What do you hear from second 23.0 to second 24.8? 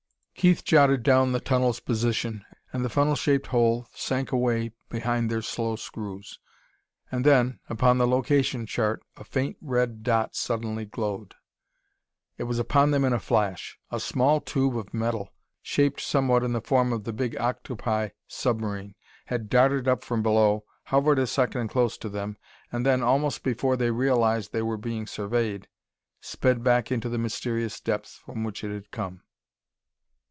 almost before they realized they were